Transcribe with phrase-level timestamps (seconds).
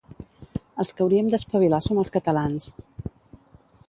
[0.83, 2.71] Els que hauríem d'espavilar som els catalans.